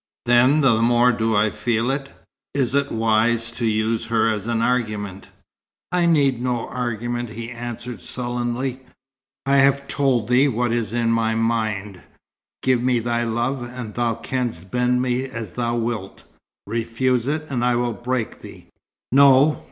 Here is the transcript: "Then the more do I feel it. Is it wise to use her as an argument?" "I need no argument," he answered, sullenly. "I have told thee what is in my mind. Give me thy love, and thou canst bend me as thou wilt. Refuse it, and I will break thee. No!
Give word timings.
"Then 0.25 0.61
the 0.61 0.81
more 0.81 1.11
do 1.11 1.35
I 1.35 1.51
feel 1.51 1.91
it. 1.91 2.09
Is 2.55 2.73
it 2.73 2.91
wise 2.91 3.51
to 3.51 3.67
use 3.67 4.05
her 4.05 4.33
as 4.33 4.47
an 4.47 4.63
argument?" 4.63 5.29
"I 5.91 6.07
need 6.07 6.41
no 6.41 6.67
argument," 6.67 7.29
he 7.29 7.51
answered, 7.51 8.01
sullenly. 8.01 8.79
"I 9.45 9.57
have 9.57 9.87
told 9.87 10.27
thee 10.27 10.47
what 10.47 10.73
is 10.73 10.91
in 10.91 11.11
my 11.11 11.35
mind. 11.35 12.01
Give 12.63 12.81
me 12.81 12.97
thy 12.97 13.25
love, 13.25 13.61
and 13.61 13.93
thou 13.93 14.15
canst 14.15 14.71
bend 14.71 15.03
me 15.03 15.25
as 15.25 15.53
thou 15.53 15.75
wilt. 15.75 16.23
Refuse 16.65 17.27
it, 17.27 17.45
and 17.51 17.63
I 17.63 17.75
will 17.75 17.93
break 17.93 18.41
thee. 18.41 18.65
No! 19.11 19.59